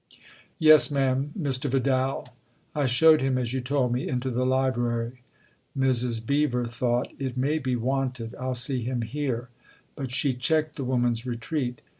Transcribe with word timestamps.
"Yes, 0.57 0.89
ma'am 0.89 1.31
Mr. 1.39 1.69
Vidal. 1.69 2.29
I 2.73 2.87
showed 2.87 3.21
him, 3.21 3.37
as 3.37 3.53
you 3.53 3.61
told 3.61 3.93
me, 3.93 4.07
into 4.07 4.31
the 4.31 4.47
library." 4.47 5.21
* 5.51 5.77
Mrs. 5.77 6.25
Beever 6.25 6.65
thought." 6.65 7.13
It 7.19 7.37
may 7.37 7.59
be 7.59 7.75
wanted. 7.75 8.33
I'll 8.39 8.55
see 8.55 8.81
him 8.81 9.03
here." 9.03 9.49
But 9.95 10.09
she 10.11 10.33
checked 10.33 10.75
the 10.75 10.83
woman's 10.83 11.23
retreat. 11.27 11.81